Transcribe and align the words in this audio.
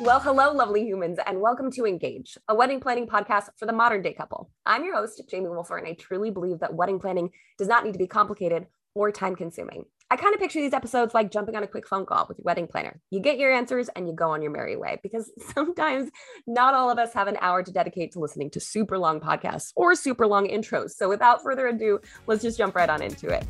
Well, 0.00 0.18
hello, 0.18 0.52
lovely 0.52 0.84
humans, 0.84 1.20
and 1.24 1.40
welcome 1.40 1.70
to 1.70 1.86
Engage, 1.86 2.36
a 2.48 2.54
wedding 2.54 2.80
planning 2.80 3.06
podcast 3.06 3.50
for 3.56 3.66
the 3.66 3.72
modern 3.72 4.02
day 4.02 4.12
couple. 4.12 4.50
I'm 4.66 4.84
your 4.84 4.96
host, 4.96 5.22
Jamie 5.30 5.48
Wolfer, 5.48 5.78
and 5.78 5.86
I 5.86 5.92
truly 5.92 6.32
believe 6.32 6.58
that 6.58 6.74
wedding 6.74 6.98
planning 6.98 7.30
does 7.58 7.68
not 7.68 7.84
need 7.84 7.92
to 7.92 7.98
be 8.00 8.08
complicated 8.08 8.66
or 8.96 9.12
time 9.12 9.36
consuming. 9.36 9.84
I 10.10 10.16
kind 10.16 10.34
of 10.34 10.40
picture 10.40 10.60
these 10.60 10.72
episodes 10.72 11.14
like 11.14 11.30
jumping 11.30 11.54
on 11.54 11.62
a 11.62 11.68
quick 11.68 11.86
phone 11.86 12.06
call 12.06 12.26
with 12.28 12.38
your 12.38 12.42
wedding 12.44 12.66
planner. 12.66 13.00
You 13.10 13.20
get 13.20 13.38
your 13.38 13.52
answers 13.52 13.88
and 13.94 14.08
you 14.08 14.14
go 14.14 14.30
on 14.30 14.42
your 14.42 14.50
merry 14.50 14.76
way 14.76 14.98
because 15.00 15.30
sometimes 15.54 16.10
not 16.44 16.74
all 16.74 16.90
of 16.90 16.98
us 16.98 17.12
have 17.14 17.28
an 17.28 17.38
hour 17.40 17.62
to 17.62 17.70
dedicate 17.70 18.10
to 18.12 18.18
listening 18.18 18.50
to 18.50 18.60
super 18.60 18.98
long 18.98 19.20
podcasts 19.20 19.70
or 19.76 19.94
super 19.94 20.26
long 20.26 20.48
intros. 20.48 20.90
So 20.90 21.08
without 21.08 21.40
further 21.40 21.68
ado, 21.68 22.00
let's 22.26 22.42
just 22.42 22.58
jump 22.58 22.74
right 22.74 22.90
on 22.90 23.00
into 23.00 23.28
it. 23.28 23.46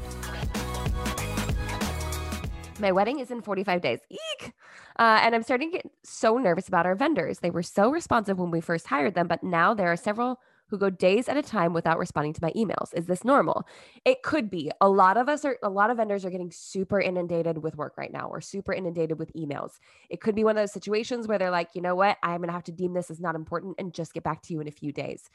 My 2.81 2.91
wedding 2.91 3.21
is 3.21 3.31
in 3.31 3.41
45 3.41 3.81
days. 3.81 4.01
Eek! 4.11 4.53
Uh, 4.99 5.21
and 5.23 5.35
I'm 5.35 5.45
starting 5.45 5.71
to 5.71 5.77
get 5.79 5.91
so 6.03 6.39
nervous 6.39 6.67
about 6.67 6.87
our 6.87 6.97
vendors. 6.97 7.39
They 7.39 7.51
were 7.51 7.63
so 7.63 7.91
responsive 7.91 8.39
when 8.39 8.51
we 8.51 8.61
first 8.61 8.89
hired 8.89 9.15
them, 9.15 9.29
but 9.29 9.45
now 9.45 9.75
there 9.75 9.93
are 9.93 9.97
several 9.97 10.41
who 10.69 10.79
go 10.79 10.91
days 10.91 11.29
at 11.29 11.37
a 11.37 11.43
time 11.43 11.73
without 11.73 11.99
responding 11.99 12.33
to 12.33 12.43
my 12.43 12.51
emails. 12.53 12.93
Is 12.95 13.07
this 13.07 13.25
normal? 13.25 13.65
It 14.05 14.23
could 14.23 14.51
be. 14.51 14.73
A 14.81 14.89
lot 14.89 15.17
of 15.17 15.29
us 15.29 15.45
are, 15.45 15.57
a 15.63 15.69
lot 15.69 15.91
of 15.91 15.99
vendors 15.99 16.25
are 16.25 16.31
getting 16.31 16.51
super 16.51 17.01
inundated 17.01 17.59
with 17.59 17.77
work 17.77 17.97
right 17.97 18.13
now 18.13 18.29
or 18.29 18.41
super 18.41 18.73
inundated 18.73 19.19
with 19.19 19.33
emails. 19.35 19.79
It 20.11 20.21
could 20.21 20.35
be 20.35 20.43
one 20.43 20.57
of 20.57 20.63
those 20.63 20.73
situations 20.73 21.29
where 21.29 21.39
they're 21.39 21.51
like, 21.51 21.71
you 21.75 21.83
know 21.83 21.95
what? 21.95 22.17
I'm 22.25 22.39
going 22.39 22.49
to 22.49 22.55
have 22.55 22.65
to 22.65 22.73
deem 22.73 22.93
this 22.93 23.11
as 23.11 23.21
not 23.21 23.37
important 23.37 23.77
and 23.79 23.95
just 23.95 24.15
get 24.15 24.25
back 24.25 24.43
to 24.43 24.53
you 24.53 24.61
in 24.61 24.67
a 24.67 24.73
few 24.73 24.91
days. 24.91 25.29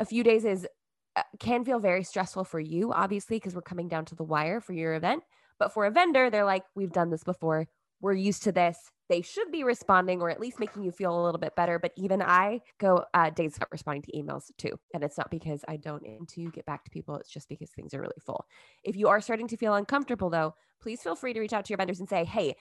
A 0.00 0.04
few 0.04 0.24
days 0.24 0.44
is, 0.44 0.66
uh, 1.14 1.22
can 1.38 1.64
feel 1.64 1.78
very 1.78 2.02
stressful 2.02 2.44
for 2.44 2.58
you, 2.58 2.92
obviously, 2.92 3.36
because 3.36 3.54
we're 3.54 3.62
coming 3.62 3.86
down 3.86 4.06
to 4.06 4.16
the 4.16 4.24
wire 4.24 4.60
for 4.60 4.72
your 4.72 4.94
event. 4.94 5.22
But 5.58 5.72
for 5.72 5.86
a 5.86 5.90
vendor, 5.90 6.30
they're 6.30 6.44
like, 6.44 6.64
we've 6.74 6.92
done 6.92 7.10
this 7.10 7.24
before. 7.24 7.66
We're 8.00 8.14
used 8.14 8.42
to 8.44 8.52
this. 8.52 8.78
They 9.08 9.22
should 9.22 9.50
be 9.52 9.64
responding 9.64 10.20
or 10.20 10.30
at 10.30 10.40
least 10.40 10.58
making 10.58 10.82
you 10.82 10.90
feel 10.90 11.18
a 11.18 11.24
little 11.24 11.38
bit 11.38 11.56
better. 11.56 11.78
But 11.78 11.92
even 11.96 12.22
I 12.22 12.60
go 12.78 13.04
uh, 13.14 13.30
days 13.30 13.54
without 13.54 13.70
responding 13.70 14.02
to 14.02 14.12
emails 14.12 14.50
too. 14.56 14.78
And 14.92 15.04
it's 15.04 15.18
not 15.18 15.30
because 15.30 15.64
I 15.68 15.76
don't 15.76 16.02
need 16.02 16.28
to 16.30 16.50
get 16.50 16.66
back 16.66 16.84
to 16.84 16.90
people. 16.90 17.16
It's 17.16 17.30
just 17.30 17.48
because 17.48 17.70
things 17.70 17.94
are 17.94 18.00
really 18.00 18.20
full. 18.24 18.46
If 18.82 18.96
you 18.96 19.08
are 19.08 19.20
starting 19.20 19.48
to 19.48 19.56
feel 19.56 19.74
uncomfortable 19.74 20.30
though, 20.30 20.54
please 20.82 21.02
feel 21.02 21.16
free 21.16 21.32
to 21.32 21.40
reach 21.40 21.52
out 21.52 21.64
to 21.66 21.70
your 21.70 21.78
vendors 21.78 22.00
and 22.00 22.08
say, 22.08 22.24
hey, 22.24 22.56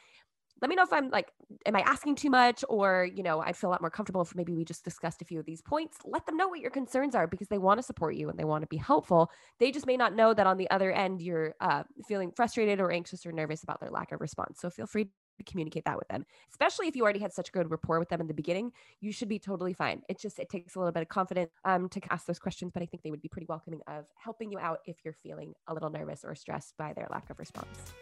let 0.63 0.69
me 0.69 0.75
know 0.77 0.83
if 0.83 0.93
I'm 0.93 1.09
like, 1.09 1.29
am 1.65 1.75
I 1.75 1.81
asking 1.81 2.15
too 2.15 2.29
much? 2.29 2.63
Or, 2.69 3.05
you 3.13 3.21
know, 3.21 3.41
I 3.41 3.51
feel 3.51 3.69
a 3.69 3.71
lot 3.71 3.81
more 3.81 3.89
comfortable 3.89 4.21
if 4.21 4.33
maybe 4.33 4.53
we 4.53 4.63
just 4.63 4.85
discussed 4.85 5.21
a 5.21 5.25
few 5.25 5.37
of 5.37 5.45
these 5.45 5.61
points. 5.61 5.97
Let 6.05 6.25
them 6.25 6.37
know 6.37 6.47
what 6.47 6.61
your 6.61 6.71
concerns 6.71 7.15
are 7.15 7.27
because 7.27 7.49
they 7.49 7.57
want 7.57 7.79
to 7.79 7.83
support 7.83 8.15
you 8.15 8.29
and 8.29 8.39
they 8.39 8.45
want 8.45 8.61
to 8.61 8.67
be 8.67 8.77
helpful. 8.77 9.29
They 9.59 9.71
just 9.71 9.85
may 9.85 9.97
not 9.97 10.15
know 10.15 10.33
that 10.33 10.47
on 10.47 10.57
the 10.57 10.71
other 10.71 10.93
end, 10.93 11.21
you're 11.21 11.53
uh, 11.59 11.83
feeling 12.07 12.31
frustrated 12.31 12.79
or 12.79 12.93
anxious 12.93 13.25
or 13.25 13.33
nervous 13.33 13.61
about 13.61 13.81
their 13.81 13.89
lack 13.89 14.13
of 14.13 14.21
response. 14.21 14.61
So 14.61 14.69
feel 14.69 14.87
free 14.87 15.03
to 15.03 15.43
communicate 15.43 15.83
that 15.83 15.97
with 15.97 16.07
them, 16.07 16.25
especially 16.49 16.87
if 16.87 16.95
you 16.95 17.03
already 17.03 17.19
had 17.19 17.33
such 17.33 17.49
a 17.49 17.51
good 17.51 17.69
rapport 17.69 17.99
with 17.99 18.07
them 18.07 18.21
in 18.21 18.27
the 18.27 18.33
beginning. 18.33 18.71
You 19.01 19.11
should 19.11 19.27
be 19.27 19.39
totally 19.39 19.73
fine. 19.73 20.01
It 20.07 20.17
just, 20.17 20.39
it 20.39 20.47
takes 20.47 20.75
a 20.75 20.79
little 20.79 20.93
bit 20.93 21.01
of 21.01 21.09
confidence 21.09 21.51
um, 21.65 21.89
to 21.89 21.99
ask 22.09 22.25
those 22.25 22.39
questions, 22.39 22.71
but 22.73 22.81
I 22.81 22.85
think 22.85 23.03
they 23.03 23.11
would 23.11 23.21
be 23.21 23.27
pretty 23.27 23.47
welcoming 23.49 23.81
of 23.87 24.05
helping 24.15 24.49
you 24.49 24.59
out 24.59 24.79
if 24.85 24.95
you're 25.03 25.13
feeling 25.13 25.55
a 25.67 25.73
little 25.73 25.89
nervous 25.89 26.23
or 26.23 26.35
stressed 26.35 26.75
by 26.77 26.93
their 26.93 27.07
lack 27.11 27.29
of 27.29 27.37
response. 27.37 27.93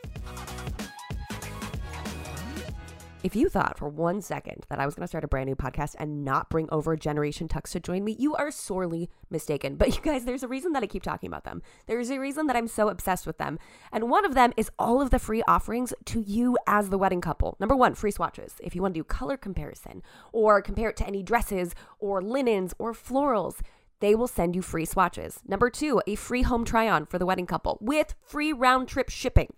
If 3.23 3.35
you 3.35 3.49
thought 3.49 3.77
for 3.77 3.87
one 3.87 4.19
second 4.19 4.65
that 4.69 4.79
I 4.79 4.85
was 4.87 4.95
going 4.95 5.03
to 5.03 5.07
start 5.07 5.23
a 5.23 5.27
brand 5.27 5.47
new 5.47 5.55
podcast 5.55 5.95
and 5.99 6.25
not 6.25 6.49
bring 6.49 6.67
over 6.71 6.97
Generation 6.97 7.47
Tux 7.47 7.69
to 7.73 7.79
join 7.79 8.03
me, 8.03 8.15
you 8.17 8.33
are 8.33 8.49
sorely 8.49 9.11
mistaken. 9.29 9.75
But 9.75 9.89
you 9.95 10.01
guys, 10.01 10.25
there's 10.25 10.41
a 10.41 10.47
reason 10.47 10.73
that 10.73 10.81
I 10.81 10.87
keep 10.87 11.03
talking 11.03 11.27
about 11.27 11.43
them. 11.43 11.61
There's 11.85 12.09
a 12.09 12.19
reason 12.19 12.47
that 12.47 12.55
I'm 12.55 12.67
so 12.67 12.89
obsessed 12.89 13.27
with 13.27 13.37
them. 13.37 13.59
And 13.91 14.09
one 14.09 14.25
of 14.25 14.33
them 14.33 14.53
is 14.57 14.71
all 14.79 15.03
of 15.03 15.11
the 15.11 15.19
free 15.19 15.43
offerings 15.47 15.93
to 16.05 16.21
you 16.21 16.57
as 16.65 16.89
the 16.89 16.97
wedding 16.97 17.21
couple. 17.21 17.57
Number 17.59 17.75
one, 17.75 17.93
free 17.93 18.09
swatches. 18.09 18.55
If 18.63 18.73
you 18.75 18.81
want 18.81 18.95
to 18.95 18.99
do 18.99 19.03
color 19.03 19.37
comparison 19.37 20.01
or 20.33 20.59
compare 20.59 20.89
it 20.89 20.97
to 20.97 21.07
any 21.07 21.21
dresses 21.21 21.75
or 21.99 22.23
linens 22.23 22.73
or 22.79 22.91
florals, 22.91 23.59
they 23.99 24.15
will 24.15 24.27
send 24.27 24.55
you 24.55 24.63
free 24.63 24.85
swatches. 24.85 25.41
Number 25.47 25.69
two, 25.69 26.01
a 26.07 26.15
free 26.15 26.41
home 26.41 26.65
try 26.65 26.89
on 26.89 27.05
for 27.05 27.19
the 27.19 27.27
wedding 27.27 27.45
couple 27.45 27.77
with 27.81 28.15
free 28.23 28.51
round 28.51 28.87
trip 28.87 29.09
shipping. 29.09 29.53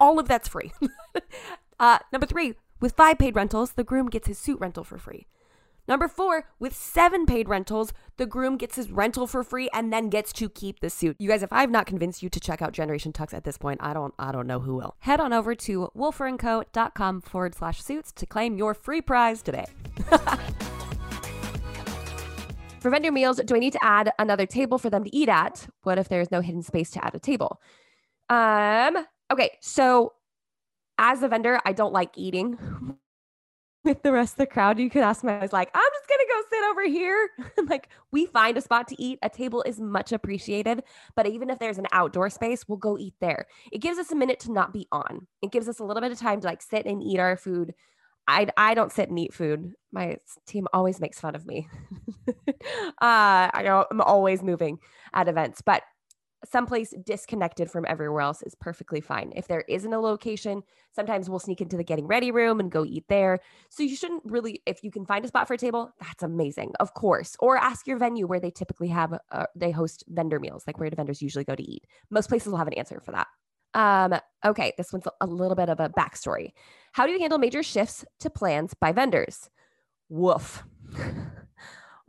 All 0.00 0.18
of 0.18 0.28
that's 0.28 0.48
free. 0.48 0.72
uh, 1.78 1.98
number 2.10 2.26
three, 2.26 2.54
with 2.80 2.92
five 2.92 3.18
paid 3.18 3.36
rentals, 3.36 3.72
the 3.72 3.84
groom 3.84 4.08
gets 4.08 4.26
his 4.28 4.38
suit 4.38 4.58
rental 4.60 4.84
for 4.84 4.98
free. 4.98 5.26
Number 5.90 6.06
four, 6.08 6.44
with 6.60 6.74
seven 6.74 7.26
paid 7.26 7.48
rentals, 7.48 7.92
the 8.16 8.26
groom 8.26 8.56
gets 8.56 8.76
his 8.76 8.92
rental 8.92 9.26
for 9.26 9.42
free 9.42 9.68
and 9.72 9.92
then 9.92 10.08
gets 10.08 10.32
to 10.34 10.48
keep 10.48 10.78
the 10.78 10.88
suit. 10.88 11.16
You 11.18 11.28
guys, 11.28 11.42
if 11.42 11.52
I've 11.52 11.70
not 11.70 11.86
convinced 11.86 12.22
you 12.22 12.28
to 12.28 12.38
check 12.38 12.62
out 12.62 12.72
Generation 12.72 13.12
Tux 13.12 13.34
at 13.34 13.42
this 13.42 13.58
point, 13.58 13.80
I 13.82 13.92
don't 13.92 14.14
I 14.16 14.30
don't 14.30 14.46
know 14.46 14.60
who 14.60 14.76
will. 14.76 14.94
Head 15.00 15.18
on 15.20 15.32
over 15.32 15.54
to 15.56 15.90
wolferandco.com 15.96 17.22
forward 17.22 17.56
slash 17.56 17.82
suits 17.82 18.12
to 18.12 18.24
claim 18.24 18.56
your 18.56 18.72
free 18.72 19.00
prize 19.00 19.42
today. 19.42 19.66
for 22.80 22.90
vendor 22.90 23.10
meals, 23.10 23.40
do 23.44 23.56
I 23.56 23.58
need 23.58 23.72
to 23.72 23.84
add 23.84 24.12
another 24.18 24.46
table 24.46 24.78
for 24.78 24.90
them 24.90 25.02
to 25.02 25.16
eat 25.16 25.28
at? 25.28 25.66
What 25.82 25.98
if 25.98 26.08
there's 26.08 26.30
no 26.30 26.40
hidden 26.40 26.62
space 26.62 26.90
to 26.92 27.04
add 27.04 27.16
a 27.16 27.18
table? 27.18 27.60
Um, 28.28 28.96
okay, 29.32 29.58
so 29.60 30.12
as 31.00 31.22
a 31.22 31.28
vendor, 31.28 31.58
I 31.64 31.72
don't 31.72 31.94
like 31.94 32.16
eating 32.16 32.58
with 33.84 34.02
the 34.02 34.12
rest 34.12 34.34
of 34.34 34.38
the 34.38 34.46
crowd. 34.46 34.78
You 34.78 34.90
could 34.90 35.02
ask 35.02 35.24
me, 35.24 35.32
I 35.32 35.40
was 35.40 35.52
like, 35.52 35.70
I'm 35.74 35.90
just 35.94 36.08
gonna 36.08 36.28
go 36.28 36.42
sit 36.50 36.70
over 36.70 36.86
here. 36.86 37.30
like 37.68 37.88
we 38.12 38.26
find 38.26 38.56
a 38.58 38.60
spot 38.60 38.86
to 38.88 39.02
eat. 39.02 39.18
A 39.22 39.30
table 39.30 39.62
is 39.62 39.80
much 39.80 40.12
appreciated, 40.12 40.84
but 41.16 41.26
even 41.26 41.48
if 41.48 41.58
there's 41.58 41.78
an 41.78 41.86
outdoor 41.92 42.28
space, 42.28 42.68
we'll 42.68 42.78
go 42.78 42.98
eat 42.98 43.14
there. 43.20 43.46
It 43.72 43.78
gives 43.78 43.98
us 43.98 44.12
a 44.12 44.16
minute 44.16 44.40
to 44.40 44.52
not 44.52 44.74
be 44.74 44.86
on. 44.92 45.26
It 45.42 45.50
gives 45.50 45.68
us 45.68 45.80
a 45.80 45.84
little 45.84 46.02
bit 46.02 46.12
of 46.12 46.18
time 46.18 46.40
to 46.42 46.46
like 46.46 46.62
sit 46.62 46.84
and 46.84 47.02
eat 47.02 47.18
our 47.18 47.36
food. 47.36 47.74
I, 48.28 48.46
I 48.56 48.74
don't 48.74 48.92
sit 48.92 49.08
and 49.08 49.18
eat 49.18 49.34
food. 49.34 49.72
My 49.90 50.18
team 50.46 50.68
always 50.72 51.00
makes 51.00 51.18
fun 51.18 51.34
of 51.34 51.46
me. 51.46 51.66
uh, 52.28 52.52
I 53.00 53.84
I'm 53.90 54.02
always 54.02 54.42
moving 54.42 54.78
at 55.14 55.26
events, 55.26 55.62
but 55.62 55.82
someplace 56.44 56.94
disconnected 57.04 57.70
from 57.70 57.84
everywhere 57.88 58.22
else 58.22 58.42
is 58.42 58.54
perfectly 58.54 59.00
fine. 59.00 59.32
If 59.36 59.46
there 59.46 59.64
isn't 59.68 59.92
a 59.92 60.00
location, 60.00 60.62
sometimes 60.92 61.28
we'll 61.28 61.38
sneak 61.38 61.60
into 61.60 61.76
the 61.76 61.84
getting 61.84 62.06
ready 62.06 62.30
room 62.30 62.60
and 62.60 62.70
go 62.70 62.84
eat 62.84 63.04
there. 63.08 63.40
So 63.68 63.82
you 63.82 63.96
shouldn't 63.96 64.22
really, 64.24 64.62
if 64.66 64.82
you 64.82 64.90
can 64.90 65.04
find 65.04 65.24
a 65.24 65.28
spot 65.28 65.46
for 65.46 65.54
a 65.54 65.58
table, 65.58 65.92
that's 66.00 66.22
amazing, 66.22 66.72
of 66.80 66.94
course. 66.94 67.36
Or 67.40 67.56
ask 67.56 67.86
your 67.86 67.98
venue 67.98 68.26
where 68.26 68.40
they 68.40 68.50
typically 68.50 68.88
have, 68.88 69.18
uh, 69.30 69.46
they 69.54 69.70
host 69.70 70.04
vendor 70.08 70.40
meals, 70.40 70.64
like 70.66 70.78
where 70.78 70.88
do 70.88 70.96
vendors 70.96 71.22
usually 71.22 71.44
go 71.44 71.54
to 71.54 71.62
eat. 71.62 71.86
Most 72.10 72.28
places 72.28 72.48
will 72.48 72.58
have 72.58 72.68
an 72.68 72.74
answer 72.74 73.00
for 73.00 73.12
that. 73.12 73.26
Um, 73.72 74.18
okay, 74.44 74.72
this 74.76 74.92
one's 74.92 75.06
a 75.20 75.26
little 75.26 75.54
bit 75.54 75.68
of 75.68 75.78
a 75.78 75.90
backstory. 75.90 76.52
How 76.92 77.06
do 77.06 77.12
you 77.12 77.20
handle 77.20 77.38
major 77.38 77.62
shifts 77.62 78.04
to 78.20 78.30
plans 78.30 78.74
by 78.74 78.92
vendors? 78.92 79.48
Woof. 80.08 80.64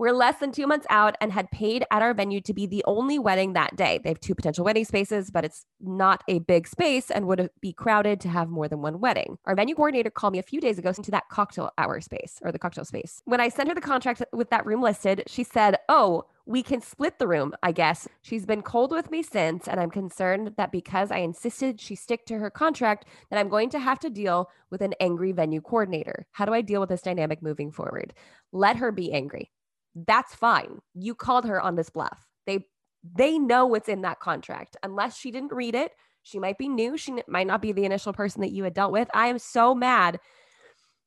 We're 0.02 0.14
less 0.14 0.40
than 0.40 0.52
two 0.52 0.66
months 0.66 0.88
out 0.90 1.16
and 1.22 1.32
had 1.32 1.52
paid 1.52 1.86
at 1.92 2.02
our 2.02 2.16
venue 2.16 2.42
to 2.42 2.56
be 2.56 2.66
the 2.66 2.84
only 2.88 3.20
wedding 3.20 3.54
that 3.54 3.76
day. 3.76 4.00
They 4.04 4.10
have 4.10 4.20
two 4.20 4.34
potential 4.34 4.66
wedding 4.66 4.84
spaces, 4.84 5.30
but 5.30 5.46
it's 5.46 5.68
not 5.80 6.24
a 6.28 6.40
big 6.40 6.68
space 6.68 7.12
and 7.12 7.28
would 7.28 7.52
be 7.62 7.72
crowded 7.72 8.20
to 8.22 8.30
have 8.30 8.50
more 8.50 8.68
than 8.68 8.82
one 8.82 9.00
wedding. 9.00 9.38
Our 9.46 9.56
venue 9.56 9.76
coordinator 9.76 10.10
called 10.10 10.34
me 10.34 10.40
a 10.40 10.42
few 10.42 10.60
days 10.60 10.80
ago 10.80 10.90
into 10.90 11.12
that 11.12 11.30
cocktail 11.30 11.70
hour 11.78 12.02
space 12.02 12.40
or 12.42 12.52
the 12.52 12.58
cocktail 12.58 12.84
space. 12.84 13.22
When 13.26 13.40
I 13.40 13.50
sent 13.50 13.70
her 13.70 13.76
the 13.76 13.82
contract 13.82 14.24
with 14.34 14.50
that 14.50 14.66
room 14.66 14.82
listed, 14.82 15.22
she 15.28 15.44
said, 15.44 15.78
Oh, 15.88 16.24
we 16.48 16.64
can 16.64 16.82
split 16.82 17.20
the 17.20 17.28
room, 17.28 17.54
I 17.62 17.72
guess. 17.72 18.08
She's 18.24 18.48
been 18.48 18.64
cold 18.64 18.90
with 18.90 19.12
me 19.12 19.22
since, 19.22 19.68
and 19.68 19.80
I'm 19.80 19.92
concerned 19.92 20.56
that 20.58 20.72
because 20.72 21.12
I 21.12 21.18
insisted 21.18 21.80
she 21.80 21.94
stick 21.94 22.26
to 22.26 22.40
her 22.40 22.50
contract, 22.50 23.06
that 23.30 23.38
I'm 23.38 23.50
going 23.50 23.70
to 23.70 23.80
have 23.80 24.00
to 24.00 24.10
deal 24.10 24.50
with 24.72 24.82
an 24.82 24.96
angry 25.00 25.32
venue 25.32 25.62
coordinator. 25.62 26.26
How 26.32 26.46
do 26.46 26.56
I 26.56 26.62
deal 26.62 26.80
with 26.80 26.90
this 26.90 27.04
dynamic 27.04 27.44
moving 27.44 27.72
forward? 27.72 28.16
Let 28.52 28.78
her 28.78 28.92
be 28.92 29.14
angry 29.14 29.52
that's 29.96 30.36
fine. 30.36 30.80
You 30.94 31.16
called 31.16 31.46
her 31.46 31.62
on 31.62 31.76
this 31.76 31.90
bluff. 31.90 32.28
They 32.46 32.66
they 33.16 33.40
know 33.40 33.66
what's 33.66 33.90
in 33.90 34.02
that 34.02 34.20
contract. 34.20 34.78
Unless 34.84 35.18
she 35.18 35.32
didn't 35.32 35.54
read 35.54 35.76
it, 35.76 35.94
she 36.24 36.40
might 36.40 36.58
be 36.58 36.70
new. 36.70 36.98
She 36.98 37.22
might 37.28 37.48
not 37.48 37.62
be 37.62 37.72
the 37.72 37.86
initial 37.86 38.14
person 38.14 38.42
that 38.42 38.52
you 38.52 38.64
had 38.64 38.74
dealt 38.74 38.92
with. 38.92 39.10
I 39.14 39.28
am 39.28 39.40
so 39.40 39.74
mad 39.74 40.20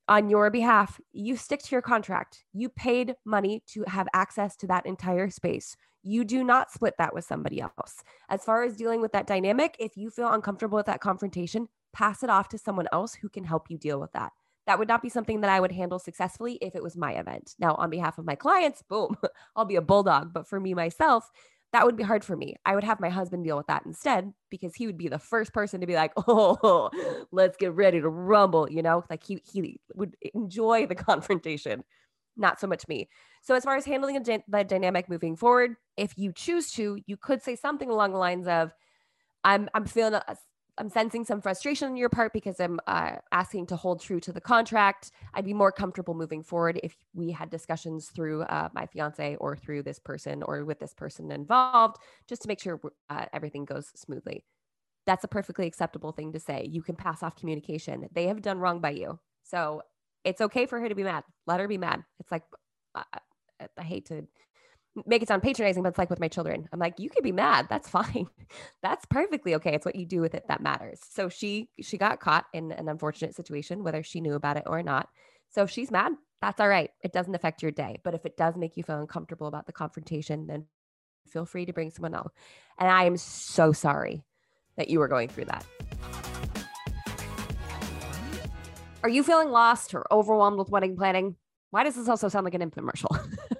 on 0.07 0.29
your 0.29 0.51
behalf. 0.51 0.99
You 1.13 1.37
stick 1.37 1.63
to 1.63 1.71
your 1.71 1.81
contract. 1.81 2.43
You 2.53 2.69
paid 2.69 3.15
money 3.25 3.63
to 3.67 3.83
have 3.87 4.07
access 4.13 4.55
to 4.57 4.67
that 4.67 4.85
entire 4.85 5.29
space. 5.29 5.75
You 6.03 6.23
do 6.23 6.43
not 6.43 6.71
split 6.71 6.95
that 6.99 7.13
with 7.13 7.25
somebody 7.25 7.61
else. 7.61 8.03
As 8.29 8.43
far 8.43 8.63
as 8.63 8.75
dealing 8.75 9.01
with 9.01 9.13
that 9.13 9.25
dynamic, 9.25 9.75
if 9.79 9.97
you 9.97 10.11
feel 10.11 10.31
uncomfortable 10.31 10.75
with 10.75 10.85
that 10.85 11.01
confrontation, 11.01 11.67
pass 11.93 12.21
it 12.21 12.29
off 12.29 12.49
to 12.49 12.59
someone 12.59 12.87
else 12.91 13.15
who 13.15 13.29
can 13.29 13.43
help 13.43 13.67
you 13.69 13.77
deal 13.77 13.99
with 13.99 14.11
that. 14.11 14.31
That 14.67 14.79
would 14.79 14.87
not 14.87 15.01
be 15.01 15.09
something 15.09 15.41
that 15.41 15.49
I 15.49 15.59
would 15.59 15.71
handle 15.71 15.99
successfully 15.99 16.57
if 16.61 16.75
it 16.75 16.81
was 16.83 16.97
my 16.97 17.13
event. 17.13 17.55
Now, 17.59 17.75
on 17.75 17.89
behalf 17.89 18.17
of 18.17 18.25
my 18.25 18.35
clients, 18.35 18.81
boom, 18.81 19.15
I'll 19.55 19.65
be 19.65 19.75
a 19.75 19.81
bulldog. 19.81 20.33
But 20.33 20.47
for 20.47 20.59
me 20.59 20.73
myself, 20.73 21.29
that 21.71 21.85
would 21.85 21.97
be 21.97 22.03
hard 22.03 22.23
for 22.23 22.35
me. 22.37 22.55
I 22.65 22.73
would 22.73 22.83
have 22.83 22.99
my 22.99 23.09
husband 23.09 23.43
deal 23.43 23.57
with 23.57 23.67
that 23.67 23.85
instead 23.85 24.33
because 24.49 24.73
he 24.75 24.87
would 24.87 24.97
be 24.97 25.07
the 25.09 25.19
first 25.19 25.53
person 25.53 25.81
to 25.81 25.87
be 25.87 25.95
like, 25.95 26.13
"Oh, 26.27 26.89
let's 27.31 27.57
get 27.57 27.73
ready 27.73 27.99
to 28.01 28.09
rumble," 28.09 28.69
you 28.71 28.81
know? 28.81 29.03
Like 29.09 29.23
he 29.23 29.41
he 29.51 29.79
would 29.93 30.15
enjoy 30.33 30.87
the 30.87 30.95
confrontation, 30.95 31.83
not 32.37 32.59
so 32.59 32.67
much 32.67 32.87
me. 32.87 33.09
So 33.41 33.55
as 33.55 33.63
far 33.63 33.75
as 33.75 33.85
handling 33.85 34.21
the 34.23 34.63
dynamic 34.63 35.09
moving 35.09 35.35
forward, 35.35 35.75
if 35.97 36.17
you 36.17 36.31
choose 36.33 36.71
to, 36.73 36.97
you 37.05 37.17
could 37.17 37.41
say 37.43 37.55
something 37.55 37.89
along 37.89 38.13
the 38.13 38.19
lines 38.19 38.47
of, 38.47 38.73
"I'm 39.43 39.69
I'm 39.73 39.85
feeling 39.85 40.19
I'm 40.77 40.89
sensing 40.89 41.23
some 41.23 41.41
frustration 41.41 41.89
on 41.89 41.95
your 41.95 42.09
part 42.09 42.33
because 42.33 42.59
I'm 42.59 42.79
uh, 42.85 43.17
asking 43.31 43.67
to 43.67 43.77
hold 43.77 44.01
true 44.01 44.19
to 44.19 44.33
the 44.33 44.41
contract. 44.41 45.11
I'd 45.33 45.45
be 45.45 45.53
more 45.53 45.71
comfortable 45.71 46.13
moving 46.13 46.43
forward 46.43 46.79
if 46.83 46.97
we 47.13 47.31
had 47.31 47.49
discussions 47.49 48.09
through 48.09 48.43
uh, 48.43 48.69
my 48.73 48.85
fiance 48.85 49.37
or 49.39 49.55
through 49.55 49.83
this 49.83 49.99
person 49.99 50.43
or 50.43 50.65
with 50.65 50.79
this 50.79 50.93
person 50.93 51.31
involved, 51.31 51.97
just 52.27 52.41
to 52.41 52.47
make 52.49 52.59
sure 52.59 52.81
uh, 53.09 53.25
everything 53.31 53.63
goes 53.63 53.91
smoothly. 53.95 54.43
That's 55.05 55.23
a 55.23 55.29
perfectly 55.29 55.65
acceptable 55.65 56.11
thing 56.11 56.33
to 56.33 56.39
say. 56.39 56.67
You 56.69 56.81
can 56.81 56.95
pass 56.95 57.23
off 57.23 57.37
communication. 57.37 58.09
They 58.11 58.27
have 58.27 58.41
done 58.41 58.59
wrong 58.59 58.81
by 58.81 58.91
you. 58.91 59.19
So 59.43 59.81
it's 60.25 60.41
okay 60.41 60.65
for 60.65 60.79
her 60.79 60.89
to 60.89 60.95
be 60.95 61.03
mad. 61.03 61.23
Let 61.47 61.59
her 61.59 61.67
be 61.67 61.77
mad. 61.77 62.03
It's 62.19 62.31
like, 62.31 62.43
I, 62.95 63.03
I 63.77 63.83
hate 63.83 64.07
to 64.07 64.27
make 65.05 65.21
it 65.21 65.27
sound 65.27 65.43
patronizing, 65.43 65.83
but 65.83 65.89
it's 65.89 65.97
like 65.97 66.09
with 66.09 66.19
my 66.19 66.27
children. 66.27 66.69
I'm 66.71 66.79
like, 66.79 66.99
you 66.99 67.09
could 67.09 67.23
be 67.23 67.31
mad. 67.31 67.67
That's 67.69 67.89
fine. 67.89 68.27
That's 68.81 69.05
perfectly 69.05 69.55
okay. 69.55 69.73
It's 69.73 69.85
what 69.85 69.95
you 69.95 70.05
do 70.05 70.21
with 70.21 70.35
it 70.35 70.45
that 70.47 70.61
matters. 70.61 70.99
So 71.09 71.29
she 71.29 71.69
she 71.81 71.97
got 71.97 72.19
caught 72.19 72.45
in 72.53 72.71
an 72.71 72.87
unfortunate 72.87 73.35
situation, 73.35 73.83
whether 73.83 74.03
she 74.03 74.21
knew 74.21 74.35
about 74.35 74.57
it 74.57 74.63
or 74.65 74.81
not. 74.83 75.09
So 75.49 75.63
if 75.63 75.69
she's 75.69 75.91
mad, 75.91 76.13
that's 76.41 76.59
all 76.59 76.67
right. 76.67 76.91
It 77.01 77.13
doesn't 77.13 77.35
affect 77.35 77.61
your 77.61 77.71
day. 77.71 77.99
But 78.03 78.13
if 78.13 78.25
it 78.25 78.37
does 78.37 78.55
make 78.55 78.77
you 78.77 78.83
feel 78.83 78.99
uncomfortable 78.99 79.47
about 79.47 79.65
the 79.65 79.73
confrontation, 79.73 80.47
then 80.47 80.65
feel 81.27 81.45
free 81.45 81.65
to 81.65 81.73
bring 81.73 81.91
someone 81.91 82.13
else. 82.13 82.31
And 82.77 82.89
I 82.89 83.05
am 83.05 83.17
so 83.17 83.71
sorry 83.71 84.23
that 84.77 84.89
you 84.89 84.99
were 84.99 85.07
going 85.07 85.29
through 85.29 85.45
that. 85.45 85.65
Are 89.03 89.09
you 89.09 89.23
feeling 89.23 89.49
lost 89.49 89.93
or 89.93 90.05
overwhelmed 90.11 90.57
with 90.57 90.69
wedding 90.69 90.97
planning? 90.97 91.35
Why 91.71 91.83
does 91.83 91.95
this 91.95 92.09
also 92.09 92.27
sound 92.27 92.43
like 92.43 92.53
an 92.53 92.69
infomercial? 92.69 93.17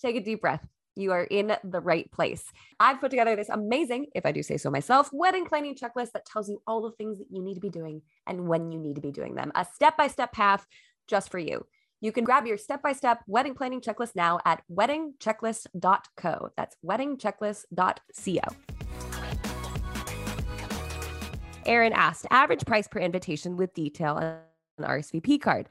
Take 0.00 0.16
a 0.16 0.20
deep 0.20 0.40
breath. 0.40 0.66
You 0.96 1.12
are 1.12 1.24
in 1.24 1.56
the 1.62 1.80
right 1.80 2.10
place. 2.10 2.44
I've 2.80 3.00
put 3.00 3.10
together 3.10 3.36
this 3.36 3.48
amazing, 3.48 4.06
if 4.14 4.26
I 4.26 4.32
do 4.32 4.42
say 4.42 4.56
so 4.56 4.70
myself, 4.70 5.10
wedding 5.12 5.44
planning 5.44 5.76
checklist 5.76 6.12
that 6.12 6.26
tells 6.26 6.48
you 6.48 6.60
all 6.66 6.82
the 6.82 6.90
things 6.92 7.18
that 7.18 7.28
you 7.30 7.42
need 7.42 7.54
to 7.54 7.60
be 7.60 7.70
doing 7.70 8.02
and 8.26 8.48
when 8.48 8.72
you 8.72 8.80
need 8.80 8.96
to 8.96 9.00
be 9.00 9.12
doing 9.12 9.34
them. 9.34 9.52
A 9.54 9.64
step 9.64 9.96
by 9.96 10.08
step 10.08 10.32
path 10.32 10.66
just 11.06 11.30
for 11.30 11.38
you. 11.38 11.64
You 12.00 12.12
can 12.12 12.24
grab 12.24 12.46
your 12.46 12.56
step 12.58 12.82
by 12.82 12.92
step 12.92 13.22
wedding 13.26 13.54
planning 13.54 13.80
checklist 13.80 14.14
now 14.14 14.40
at 14.44 14.62
weddingchecklist.co. 14.70 16.50
That's 16.56 16.76
weddingchecklist.co. 16.84 18.40
Aaron 21.66 21.92
asked 21.92 22.26
average 22.30 22.64
price 22.64 22.88
per 22.88 22.98
invitation 22.98 23.56
with 23.56 23.74
detail 23.74 24.16
and 24.16 24.38
RSVP 24.80 25.40
card. 25.40 25.68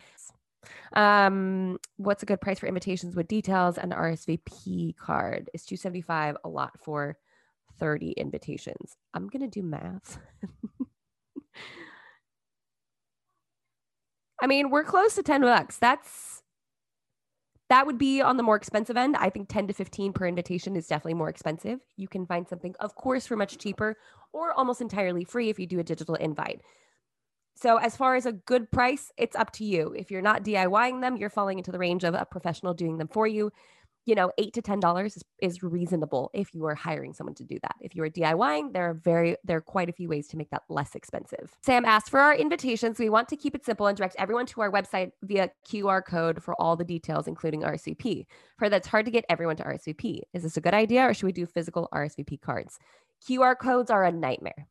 Um, 0.93 1.79
what's 1.97 2.23
a 2.23 2.25
good 2.25 2.41
price 2.41 2.59
for 2.59 2.67
invitations 2.67 3.15
with 3.15 3.27
details 3.27 3.77
and 3.77 3.91
RSVP 3.91 4.95
card? 4.97 5.49
Is 5.53 5.65
275 5.65 6.37
a 6.43 6.49
lot 6.49 6.71
for 6.79 7.17
30 7.79 8.11
invitations? 8.11 8.95
I'm 9.13 9.27
gonna 9.27 9.47
do 9.47 9.63
math. 9.63 10.19
I 14.41 14.47
mean, 14.47 14.69
we're 14.69 14.83
close 14.83 15.15
to 15.15 15.23
10 15.23 15.41
bucks. 15.41 15.77
That's 15.77 16.43
that 17.69 17.85
would 17.85 17.97
be 17.97 18.21
on 18.21 18.37
the 18.37 18.43
more 18.43 18.55
expensive 18.55 18.95
end. 18.95 19.17
I 19.17 19.29
think 19.29 19.49
10 19.49 19.67
to 19.67 19.73
15 19.73 20.13
per 20.13 20.25
invitation 20.25 20.75
is 20.75 20.87
definitely 20.87 21.15
more 21.15 21.29
expensive. 21.29 21.79
You 21.97 22.07
can 22.07 22.25
find 22.25 22.47
something, 22.47 22.73
of 22.79 22.95
course, 22.95 23.27
for 23.27 23.35
much 23.35 23.57
cheaper 23.57 23.97
or 24.31 24.53
almost 24.53 24.79
entirely 24.79 25.25
free 25.25 25.49
if 25.49 25.59
you 25.59 25.67
do 25.67 25.79
a 25.79 25.83
digital 25.83 26.15
invite. 26.15 26.61
So, 27.59 27.77
as 27.77 27.97
far 27.97 28.15
as 28.15 28.27
a 28.27 28.33
good 28.33 28.69
price, 28.69 29.11
it's 29.17 29.35
up 29.35 29.51
to 29.53 29.65
you. 29.65 29.91
If 29.97 30.11
you're 30.11 30.21
not 30.21 30.43
DIYing 30.43 31.01
them, 31.01 31.17
you're 31.17 31.31
falling 31.31 31.57
into 31.57 31.71
the 31.71 31.79
range 31.79 32.03
of 32.03 32.13
a 32.13 32.23
professional 32.23 32.75
doing 32.75 32.97
them 32.97 33.07
for 33.07 33.25
you. 33.25 33.51
You 34.05 34.13
know, 34.13 34.31
eight 34.37 34.53
to 34.53 34.61
ten 34.61 34.79
dollars 34.79 35.17
is, 35.17 35.23
is 35.41 35.63
reasonable 35.63 36.29
if 36.33 36.53
you 36.53 36.65
are 36.65 36.75
hiring 36.75 37.13
someone 37.13 37.33
to 37.35 37.43
do 37.43 37.57
that. 37.63 37.75
If 37.81 37.95
you 37.95 38.03
are 38.03 38.09
DIYing, 38.09 38.73
there 38.73 38.87
are 38.89 38.93
very 38.93 39.37
there 39.43 39.57
are 39.57 39.61
quite 39.61 39.89
a 39.89 39.91
few 39.91 40.07
ways 40.07 40.27
to 40.27 40.37
make 40.37 40.51
that 40.51 40.61
less 40.69 40.93
expensive. 40.93 41.57
Sam 41.63 41.83
asked 41.83 42.11
for 42.11 42.19
our 42.19 42.35
invitations. 42.35 42.99
We 42.99 43.09
want 43.09 43.27
to 43.29 43.35
keep 43.35 43.55
it 43.55 43.65
simple 43.65 43.87
and 43.87 43.97
direct 43.97 44.15
everyone 44.19 44.45
to 44.45 44.61
our 44.61 44.71
website 44.71 45.11
via 45.23 45.49
QR 45.67 46.05
code 46.05 46.43
for 46.43 46.53
all 46.61 46.75
the 46.75 46.85
details, 46.85 47.27
including 47.27 47.63
RSVP. 47.63 48.27
For 48.59 48.69
that's 48.69 48.87
hard 48.87 49.05
to 49.05 49.11
get 49.11 49.25
everyone 49.29 49.57
to 49.57 49.63
RSVP. 49.63 50.21
Is 50.31 50.43
this 50.43 50.57
a 50.57 50.61
good 50.61 50.75
idea, 50.75 51.09
or 51.09 51.15
should 51.15 51.25
we 51.25 51.31
do 51.31 51.47
physical 51.47 51.89
RSVP 51.91 52.39
cards? 52.39 52.77
QR 53.27 53.57
codes 53.57 53.89
are 53.89 54.03
a 54.03 54.11
nightmare. 54.11 54.67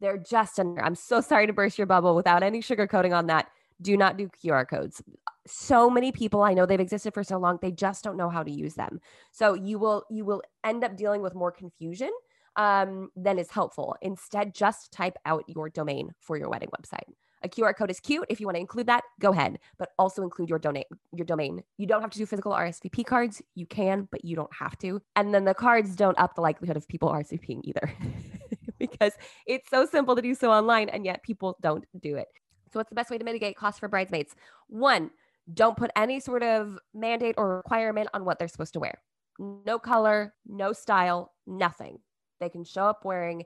They're 0.00 0.18
just 0.18 0.58
under. 0.58 0.82
I'm 0.82 0.94
so 0.94 1.20
sorry 1.20 1.46
to 1.46 1.52
burst 1.52 1.78
your 1.78 1.86
bubble 1.86 2.14
without 2.14 2.42
any 2.42 2.60
sugarcoating 2.60 3.16
on 3.16 3.26
that. 3.26 3.50
Do 3.80 3.96
not 3.96 4.16
do 4.16 4.28
QR 4.28 4.68
codes. 4.68 5.02
So 5.46 5.88
many 5.90 6.12
people 6.12 6.42
I 6.42 6.54
know 6.54 6.66
they've 6.66 6.80
existed 6.80 7.14
for 7.14 7.24
so 7.24 7.38
long, 7.38 7.58
they 7.60 7.72
just 7.72 8.04
don't 8.04 8.16
know 8.16 8.28
how 8.28 8.42
to 8.42 8.50
use 8.50 8.74
them. 8.74 9.00
So 9.32 9.54
you 9.54 9.78
will 9.78 10.04
you 10.10 10.24
will 10.24 10.42
end 10.64 10.84
up 10.84 10.96
dealing 10.96 11.22
with 11.22 11.34
more 11.34 11.52
confusion 11.52 12.10
um, 12.56 13.10
than 13.16 13.38
is 13.38 13.50
helpful. 13.50 13.96
Instead, 14.02 14.54
just 14.54 14.92
type 14.92 15.16
out 15.24 15.44
your 15.48 15.68
domain 15.68 16.12
for 16.20 16.36
your 16.36 16.48
wedding 16.48 16.70
website. 16.70 17.12
A 17.42 17.48
QR 17.48 17.74
code 17.74 17.90
is 17.90 18.00
cute. 18.00 18.26
If 18.28 18.38
you 18.38 18.46
want 18.46 18.56
to 18.56 18.60
include 18.60 18.86
that, 18.88 19.02
go 19.18 19.32
ahead, 19.32 19.58
but 19.78 19.90
also 19.98 20.22
include 20.22 20.50
your 20.50 20.58
domain. 20.58 20.84
Your 21.12 21.24
domain. 21.24 21.62
You 21.78 21.86
don't 21.86 22.02
have 22.02 22.10
to 22.10 22.18
do 22.18 22.26
physical 22.26 22.52
RSVP 22.52 23.06
cards. 23.06 23.40
You 23.54 23.64
can, 23.64 24.08
but 24.10 24.24
you 24.24 24.36
don't 24.36 24.52
have 24.54 24.76
to. 24.78 25.00
And 25.16 25.32
then 25.32 25.46
the 25.46 25.54
cards 25.54 25.96
don't 25.96 26.18
up 26.18 26.34
the 26.34 26.42
likelihood 26.42 26.76
of 26.76 26.86
people 26.86 27.08
RSVPing 27.08 27.60
either. 27.64 27.92
because 28.92 29.12
it's 29.46 29.70
so 29.70 29.86
simple 29.86 30.16
to 30.16 30.22
do 30.22 30.34
so 30.34 30.50
online 30.50 30.88
and 30.88 31.04
yet 31.04 31.22
people 31.22 31.56
don't 31.60 31.84
do 32.00 32.16
it. 32.16 32.28
So, 32.72 32.78
what's 32.78 32.88
the 32.88 32.94
best 32.96 33.10
way 33.10 33.18
to 33.18 33.24
mitigate 33.24 33.56
costs 33.56 33.78
for 33.78 33.88
bridesmaids? 33.88 34.34
One, 34.68 35.10
don't 35.52 35.76
put 35.76 35.90
any 35.96 36.20
sort 36.20 36.42
of 36.42 36.78
mandate 36.94 37.34
or 37.36 37.56
requirement 37.56 38.08
on 38.14 38.24
what 38.24 38.38
they're 38.38 38.48
supposed 38.48 38.72
to 38.74 38.80
wear. 38.80 39.00
No 39.38 39.78
color, 39.78 40.34
no 40.46 40.72
style, 40.72 41.32
nothing. 41.46 41.98
They 42.40 42.48
can 42.48 42.64
show 42.64 42.84
up 42.84 43.04
wearing 43.04 43.44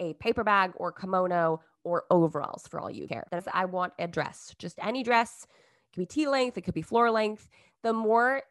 a 0.00 0.14
paper 0.14 0.42
bag 0.42 0.72
or 0.76 0.90
kimono 0.92 1.60
or 1.84 2.04
overalls 2.10 2.66
for 2.68 2.80
all 2.80 2.90
you 2.90 3.06
care. 3.06 3.26
That 3.30 3.38
is, 3.38 3.48
I 3.52 3.66
want 3.66 3.92
a 3.98 4.06
dress, 4.06 4.54
just 4.58 4.78
any 4.82 5.02
dress. 5.02 5.46
It 5.46 5.94
could 5.94 6.00
be 6.00 6.06
tea 6.06 6.28
length, 6.28 6.56
it 6.56 6.62
could 6.62 6.74
be 6.74 6.82
floor 6.82 7.10
length. 7.10 7.48
The 7.82 7.92
more 7.92 8.42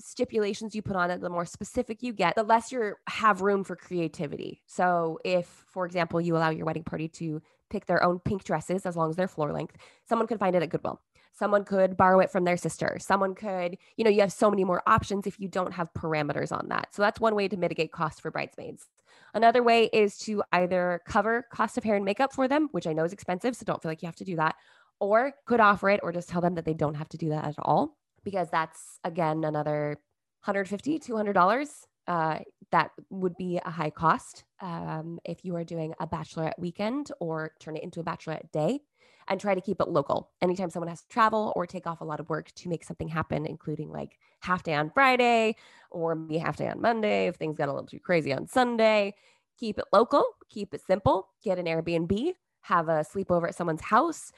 stipulations 0.00 0.74
you 0.74 0.82
put 0.82 0.96
on 0.96 1.10
it, 1.10 1.20
the 1.20 1.30
more 1.30 1.44
specific 1.44 2.02
you 2.02 2.12
get, 2.12 2.34
the 2.34 2.42
less 2.42 2.72
you 2.72 2.94
have 3.08 3.40
room 3.42 3.64
for 3.64 3.76
creativity. 3.76 4.62
So, 4.66 5.18
if, 5.24 5.46
for 5.68 5.86
example, 5.86 6.20
you 6.20 6.36
allow 6.36 6.50
your 6.50 6.66
wedding 6.66 6.84
party 6.84 7.08
to 7.08 7.40
pick 7.70 7.86
their 7.86 8.02
own 8.02 8.18
pink 8.18 8.44
dresses 8.44 8.84
as 8.86 8.96
long 8.96 9.10
as 9.10 9.16
they're 9.16 9.28
floor 9.28 9.52
length, 9.52 9.76
someone 10.08 10.26
could 10.26 10.38
find 10.38 10.56
it 10.56 10.62
at 10.62 10.70
Goodwill. 10.70 11.00
Someone 11.34 11.64
could 11.64 11.96
borrow 11.96 12.20
it 12.20 12.30
from 12.30 12.44
their 12.44 12.58
sister. 12.58 12.98
Someone 13.00 13.34
could, 13.34 13.78
you 13.96 14.04
know, 14.04 14.10
you 14.10 14.20
have 14.20 14.32
so 14.32 14.50
many 14.50 14.64
more 14.64 14.82
options 14.86 15.26
if 15.26 15.40
you 15.40 15.48
don't 15.48 15.72
have 15.72 15.88
parameters 15.96 16.52
on 16.52 16.68
that. 16.68 16.94
So, 16.94 17.02
that's 17.02 17.20
one 17.20 17.34
way 17.34 17.48
to 17.48 17.56
mitigate 17.56 17.92
costs 17.92 18.20
for 18.20 18.30
bridesmaids. 18.30 18.86
Another 19.34 19.62
way 19.62 19.88
is 19.92 20.18
to 20.18 20.42
either 20.52 21.00
cover 21.06 21.46
cost 21.50 21.78
of 21.78 21.84
hair 21.84 21.96
and 21.96 22.04
makeup 22.04 22.34
for 22.34 22.48
them, 22.48 22.68
which 22.72 22.86
I 22.86 22.92
know 22.92 23.04
is 23.04 23.12
expensive. 23.12 23.56
So, 23.56 23.64
don't 23.64 23.82
feel 23.82 23.90
like 23.90 24.02
you 24.02 24.08
have 24.08 24.16
to 24.16 24.24
do 24.24 24.36
that, 24.36 24.56
or 25.00 25.32
could 25.46 25.60
offer 25.60 25.90
it 25.90 26.00
or 26.02 26.12
just 26.12 26.28
tell 26.28 26.40
them 26.40 26.54
that 26.54 26.64
they 26.64 26.74
don't 26.74 26.94
have 26.94 27.08
to 27.10 27.18
do 27.18 27.30
that 27.30 27.46
at 27.46 27.54
all 27.58 27.96
because 28.24 28.48
that's 28.50 28.98
again 29.04 29.44
another 29.44 29.98
150 30.44 30.98
$200 30.98 31.68
uh, 32.08 32.38
that 32.72 32.90
would 33.10 33.36
be 33.36 33.60
a 33.64 33.70
high 33.70 33.90
cost 33.90 34.44
um, 34.60 35.20
if 35.24 35.44
you 35.44 35.54
are 35.54 35.64
doing 35.64 35.94
a 36.00 36.06
bachelorette 36.06 36.58
weekend 36.58 37.10
or 37.20 37.52
turn 37.60 37.76
it 37.76 37.82
into 37.82 38.00
a 38.00 38.04
bachelorette 38.04 38.50
day 38.52 38.80
and 39.28 39.40
try 39.40 39.54
to 39.54 39.60
keep 39.60 39.80
it 39.80 39.88
local. 39.88 40.30
Anytime 40.40 40.70
someone 40.70 40.88
has 40.88 41.02
to 41.02 41.08
travel 41.08 41.52
or 41.54 41.66
take 41.66 41.86
off 41.86 42.00
a 42.00 42.04
lot 42.04 42.18
of 42.18 42.28
work 42.28 42.50
to 42.56 42.68
make 42.68 42.82
something 42.82 43.08
happen, 43.08 43.46
including 43.46 43.90
like 43.90 44.18
half 44.40 44.64
day 44.64 44.74
on 44.74 44.90
Friday 44.90 45.54
or 45.90 46.14
maybe 46.14 46.38
half 46.38 46.56
day 46.56 46.68
on 46.68 46.80
Monday 46.80 47.28
if 47.28 47.36
things 47.36 47.56
got 47.56 47.68
a 47.68 47.72
little 47.72 47.86
too 47.86 48.00
crazy 48.00 48.32
on 48.32 48.46
Sunday, 48.46 49.14
keep 49.56 49.78
it 49.78 49.84
local, 49.92 50.24
keep 50.48 50.74
it 50.74 50.80
simple, 50.84 51.28
get 51.44 51.58
an 51.58 51.66
Airbnb, 51.66 52.32
have 52.62 52.88
a 52.88 53.04
sleepover 53.04 53.48
at 53.48 53.54
someone's 53.54 53.80
house, 53.80 54.32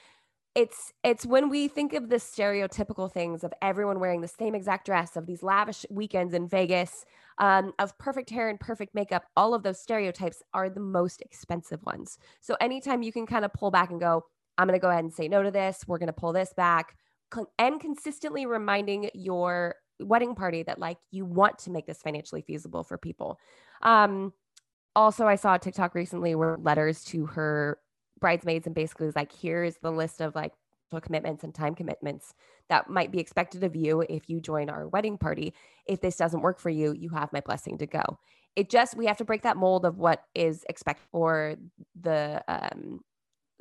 it's 0.55 0.93
it's 1.03 1.25
when 1.25 1.49
we 1.49 1.67
think 1.67 1.93
of 1.93 2.09
the 2.09 2.15
stereotypical 2.15 3.11
things 3.11 3.43
of 3.43 3.53
everyone 3.61 3.99
wearing 3.99 4.21
the 4.21 4.27
same 4.27 4.55
exact 4.55 4.85
dress 4.85 5.17
of 5.17 5.25
these 5.25 5.43
lavish 5.43 5.85
weekends 5.89 6.33
in 6.33 6.47
vegas 6.47 7.05
um, 7.37 7.73
of 7.77 7.95
perfect 7.97 8.29
hair 8.29 8.49
and 8.49 8.59
perfect 8.59 8.95
makeup 8.95 9.25
all 9.35 9.53
of 9.53 9.63
those 9.63 9.79
stereotypes 9.79 10.41
are 10.53 10.69
the 10.69 10.79
most 10.79 11.21
expensive 11.21 11.83
ones. 11.83 12.17
So 12.39 12.55
anytime 12.61 13.03
you 13.03 13.11
can 13.11 13.25
kind 13.25 13.43
of 13.43 13.53
pull 13.53 13.69
back 13.69 13.91
and 13.91 13.99
go 13.99 14.23
i'm 14.57 14.67
going 14.67 14.79
to 14.79 14.81
go 14.81 14.89
ahead 14.89 15.03
and 15.03 15.13
say 15.13 15.27
no 15.27 15.43
to 15.43 15.51
this. 15.51 15.83
We're 15.85 15.99
going 15.99 16.07
to 16.07 16.13
pull 16.13 16.33
this 16.33 16.53
back 16.55 16.95
and 17.59 17.79
consistently 17.81 18.45
reminding 18.45 19.09
your 19.13 19.75
wedding 19.99 20.35
party 20.35 20.63
that 20.63 20.79
like 20.79 20.97
you 21.11 21.25
want 21.25 21.57
to 21.59 21.71
make 21.71 21.85
this 21.85 22.01
financially 22.01 22.41
feasible 22.41 22.83
for 22.83 22.97
people. 22.97 23.37
Um 23.81 24.33
also 24.95 25.27
i 25.27 25.35
saw 25.35 25.55
a 25.55 25.59
tiktok 25.59 25.93
recently 25.93 26.35
where 26.35 26.55
letters 26.57 27.03
to 27.03 27.25
her 27.25 27.77
bridesmaids 28.19 28.65
and 28.65 28.75
basically 28.75 29.05
was 29.05 29.15
like, 29.15 29.31
here's 29.31 29.77
the 29.77 29.91
list 29.91 30.21
of 30.21 30.35
like 30.35 30.53
commitments 31.01 31.43
and 31.43 31.53
time 31.53 31.75
commitments 31.75 32.33
that 32.69 32.89
might 32.89 33.11
be 33.11 33.19
expected 33.19 33.63
of 33.63 33.75
you 33.75 34.01
if 34.07 34.29
you 34.29 34.39
join 34.39 34.69
our 34.69 34.87
wedding 34.87 35.17
party. 35.17 35.53
If 35.85 35.99
this 35.99 36.15
doesn't 36.15 36.41
work 36.41 36.59
for 36.59 36.69
you, 36.69 36.93
you 36.93 37.09
have 37.09 37.33
my 37.33 37.41
blessing 37.41 37.77
to 37.79 37.85
go. 37.85 38.01
It 38.55 38.69
just, 38.69 38.95
we 38.95 39.05
have 39.07 39.17
to 39.17 39.25
break 39.25 39.41
that 39.41 39.57
mold 39.57 39.85
of 39.85 39.97
what 39.97 40.23
is 40.33 40.63
expected 40.69 41.05
for 41.11 41.55
the, 41.99 42.41
um, 42.47 43.01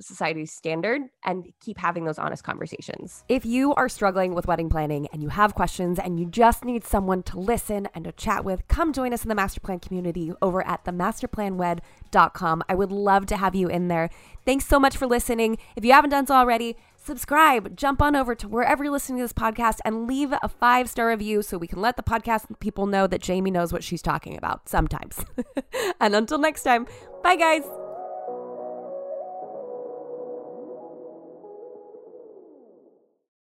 society's 0.00 0.52
standard 0.52 1.02
and 1.24 1.52
keep 1.60 1.78
having 1.78 2.04
those 2.04 2.18
honest 2.18 2.44
conversations. 2.44 3.24
If 3.28 3.44
you 3.44 3.74
are 3.74 3.88
struggling 3.88 4.34
with 4.34 4.46
wedding 4.46 4.68
planning 4.68 5.08
and 5.12 5.22
you 5.22 5.28
have 5.28 5.54
questions 5.54 5.98
and 5.98 6.18
you 6.18 6.26
just 6.26 6.64
need 6.64 6.84
someone 6.84 7.22
to 7.24 7.38
listen 7.38 7.88
and 7.94 8.04
to 8.04 8.12
chat 8.12 8.44
with, 8.44 8.66
come 8.68 8.92
join 8.92 9.12
us 9.12 9.22
in 9.22 9.28
the 9.28 9.34
Master 9.34 9.60
Plan 9.60 9.78
community 9.78 10.32
over 10.42 10.66
at 10.66 10.84
themasterplanwed.com. 10.84 12.62
I 12.68 12.74
would 12.74 12.92
love 12.92 13.26
to 13.26 13.36
have 13.36 13.54
you 13.54 13.68
in 13.68 13.88
there. 13.88 14.10
Thanks 14.44 14.66
so 14.66 14.78
much 14.78 14.96
for 14.96 15.06
listening. 15.06 15.58
If 15.76 15.84
you 15.84 15.92
haven't 15.92 16.10
done 16.10 16.26
so 16.26 16.34
already, 16.34 16.76
subscribe, 16.96 17.76
jump 17.76 18.00
on 18.02 18.16
over 18.16 18.34
to 18.34 18.48
wherever 18.48 18.84
you're 18.84 18.92
listening 18.92 19.18
to 19.18 19.24
this 19.24 19.32
podcast 19.32 19.78
and 19.84 20.06
leave 20.08 20.32
a 20.42 20.48
five 20.48 20.88
star 20.88 21.08
review 21.08 21.42
so 21.42 21.58
we 21.58 21.66
can 21.66 21.80
let 21.80 21.96
the 21.96 22.02
podcast 22.02 22.46
people 22.60 22.86
know 22.86 23.06
that 23.06 23.22
Jamie 23.22 23.50
knows 23.50 23.72
what 23.72 23.84
she's 23.84 24.02
talking 24.02 24.36
about 24.36 24.68
sometimes. 24.68 25.24
and 26.00 26.14
until 26.14 26.38
next 26.38 26.62
time, 26.62 26.86
bye 27.22 27.36
guys. 27.36 27.83